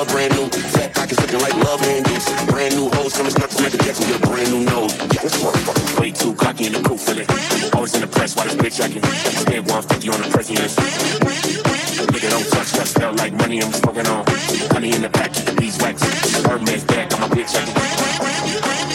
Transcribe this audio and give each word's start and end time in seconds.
Love 0.00 0.08
brand 0.08 0.34
new. 0.34 0.48
Fat 0.48 0.94
pockets 0.94 1.20
looking 1.20 1.40
like 1.40 1.54
love 1.56 1.78
handles. 1.80 2.24
Brand 2.48 2.74
new 2.74 2.88
hoes 2.88 3.12
coming 3.12 3.34
nuts 3.34 3.60
like 3.60 3.74
a 3.74 3.76
Jackson 3.84 4.08
get 4.08 4.16
a 4.16 4.26
brand 4.26 4.50
new 4.50 4.64
nose. 4.64 4.96
Yeah, 4.96 5.20
this 5.20 5.36
motherfucker 5.36 6.00
way 6.00 6.10
too 6.10 6.32
cocky 6.36 6.64
in 6.64 6.72
the 6.72 6.80
cool 6.80 6.96
feeling. 6.96 7.26
Always 7.74 7.94
in 7.94 8.00
the 8.00 8.06
press 8.06 8.34
while 8.34 8.46
this 8.46 8.54
bitch 8.54 8.80
acting. 8.80 9.02
Spent 9.04 9.66
150 9.68 10.08
on 10.08 10.22
the 10.22 10.30
president. 10.30 10.72
Nigga 12.16 12.30
don't 12.30 12.48
touch 12.48 12.72
that 12.72 12.88
smell 12.88 13.12
like 13.16 13.34
money 13.34 13.62
I'm 13.62 13.72
smoking 13.74 14.06
on. 14.06 14.24
Honey 14.72 14.94
in 14.94 15.02
the 15.02 15.10
back, 15.10 15.34
keep 15.34 15.44
the 15.44 15.52
beeswax. 15.52 16.00
Hermes 16.48 16.84
back, 16.84 17.10
got 17.10 17.20
my 17.20 17.28
bitch 17.36 17.54
acting. 17.54 18.89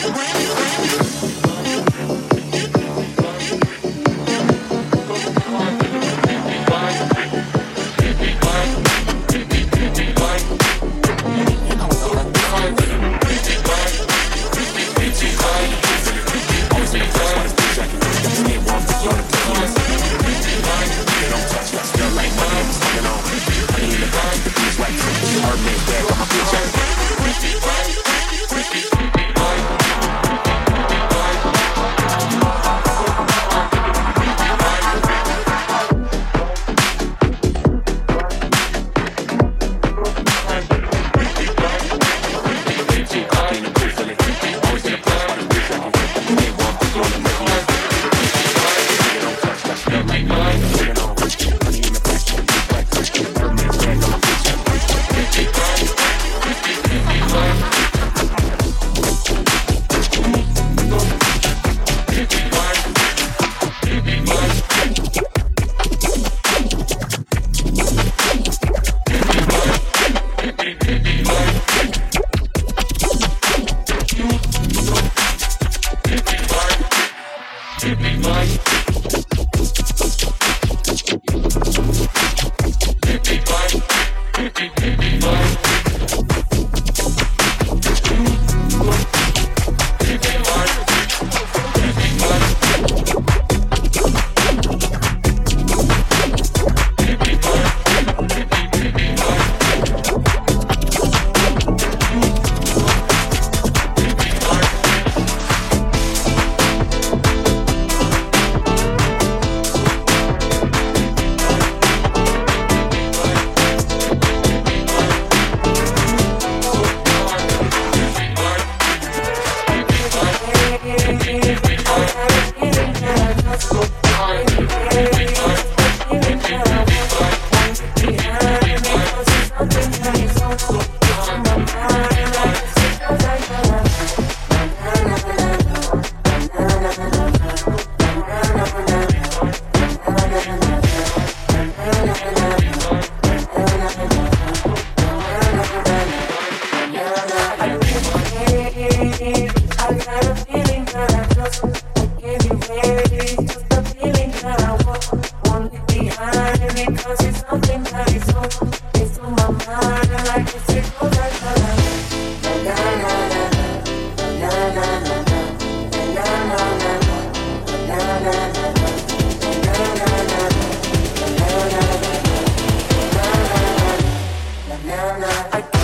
I 174.88 175.75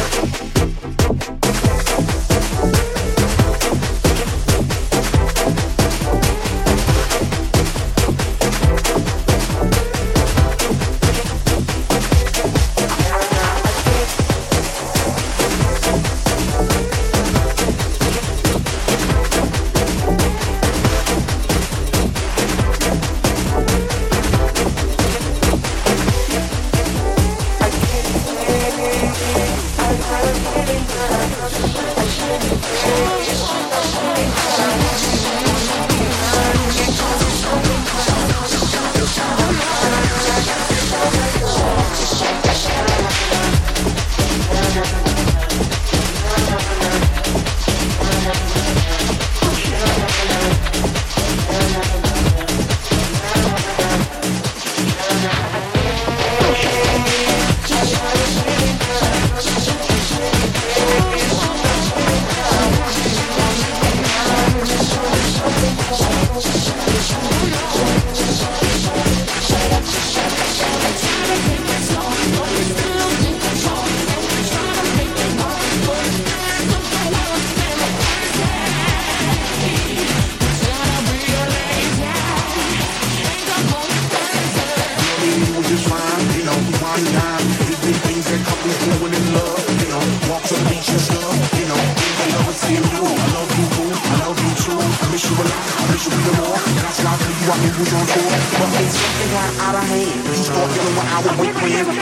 you 97.43 97.51
I 97.51 97.59
knew 97.59 97.75
was 97.75 97.91
on 97.91 98.07
tour. 98.07 98.39
But 98.55 98.69
when 98.71 98.87
got 99.35 99.51
out 99.67 99.75
of 99.75 99.85
hand, 99.91 100.15
you 100.31 100.45
start 100.47 100.69
yelling 100.79 100.95
while 100.95 101.11
I 101.11 101.19
was 101.27 101.35
wait. 101.43 101.55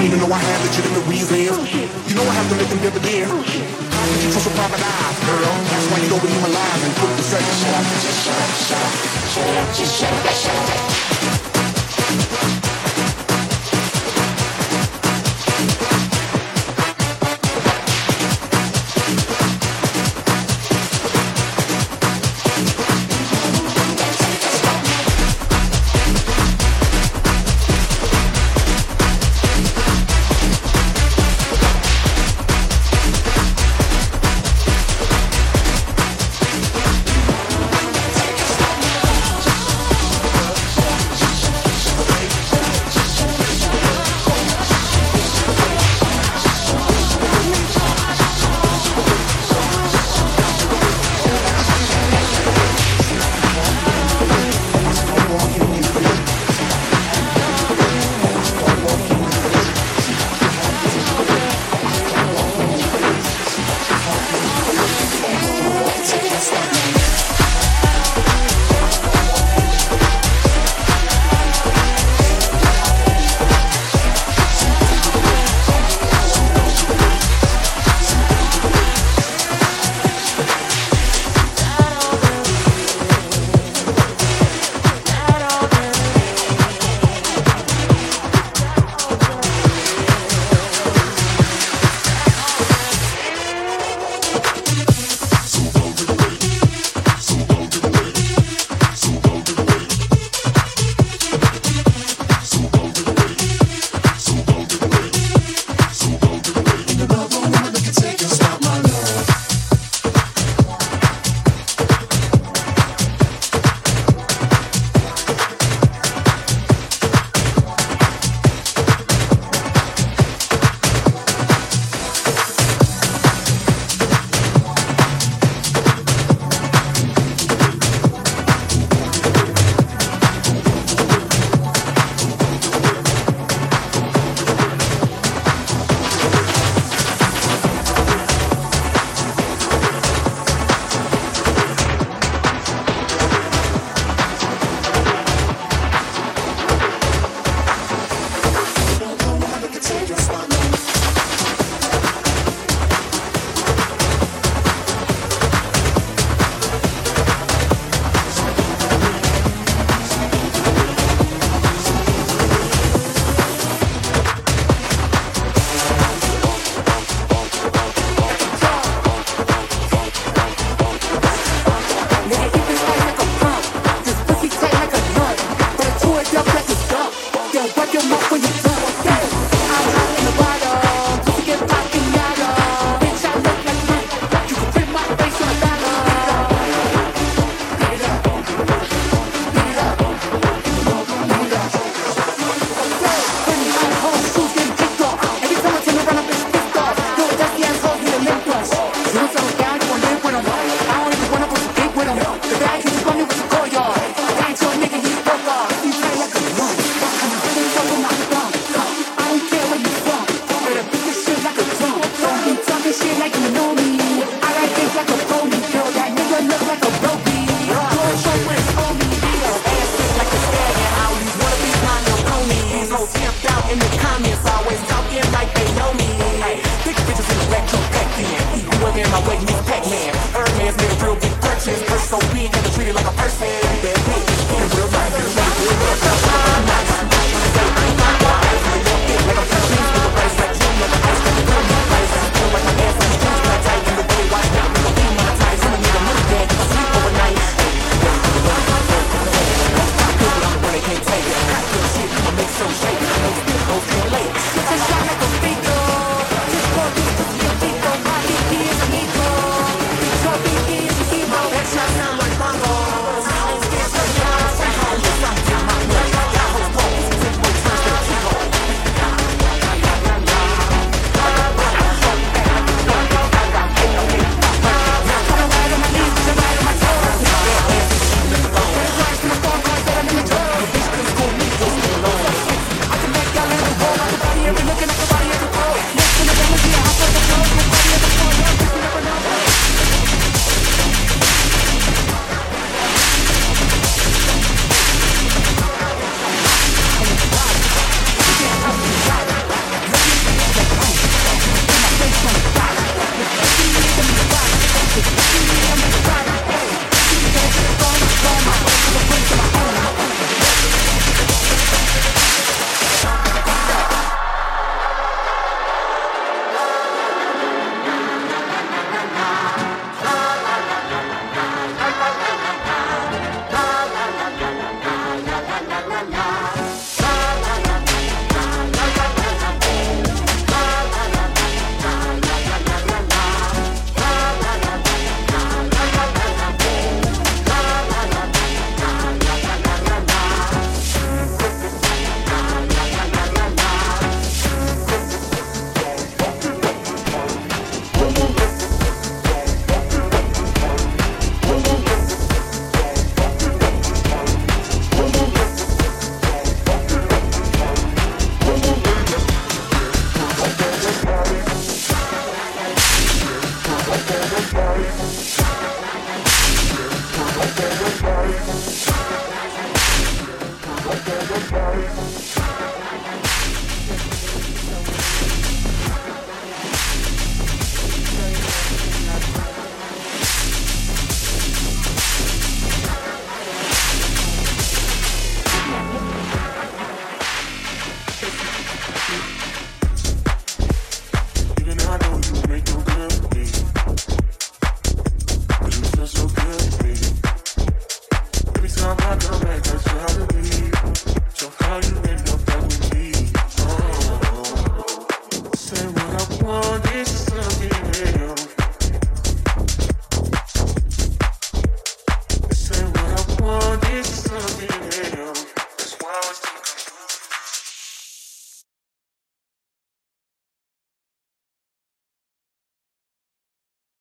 Even 0.05 0.19
though 0.21 0.33
I 0.37 0.41
have 0.41 0.61
legitimate 0.69 1.07
reasons, 1.09 1.65
you 2.09 2.15
know 2.15 2.25
I 2.29 2.35
have 2.37 2.49
to 2.53 2.57
let 2.61 2.69
them 2.69 2.81
gear. 3.01 3.25
How 3.25 4.05
could 4.05 4.21
you 4.21 4.31
trust 4.37 4.49
a 4.49 4.53
private 4.53 4.85
eyes, 4.85 5.19
girl? 5.25 5.55
That's 5.65 5.87
why 5.89 5.99
you 6.05 6.09
don't 6.13 6.21
believe 6.21 6.45
lies 6.45 6.83
and 6.85 6.95
put 7.01 7.11
the 7.17 7.25
sex 7.25 7.45
shut 7.57 7.73
just 8.05 8.21
shut 8.21 8.37
up, 8.37 8.53
shut 8.69 8.85
up, 8.85 8.93
shut 9.33 9.49
up, 9.49 9.69
shut 9.73 10.13
up, 10.13 10.35
shut 10.37 11.45
up. 11.47 11.50